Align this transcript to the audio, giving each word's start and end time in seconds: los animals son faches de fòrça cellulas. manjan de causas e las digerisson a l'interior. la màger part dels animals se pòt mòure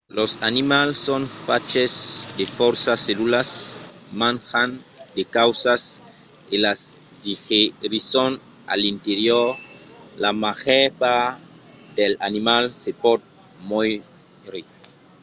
los 0.17 0.31
animals 0.49 0.95
son 1.07 1.23
faches 1.45 1.93
de 2.37 2.45
fòrça 2.57 2.91
cellulas. 3.05 3.49
manjan 4.21 4.69
de 5.17 5.23
causas 5.37 5.81
e 6.53 6.55
las 6.65 6.79
digerisson 7.23 8.31
a 8.73 8.75
l'interior. 8.81 9.47
la 10.23 10.31
màger 10.43 10.85
part 11.01 11.35
dels 11.97 12.17
animals 12.29 12.71
se 12.83 12.91
pòt 13.03 13.19
mòure 13.69 14.61